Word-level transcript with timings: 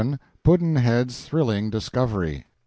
Pudd'nhead's 0.43 1.13
Startling 1.15 1.69
Discovery. 1.69 2.47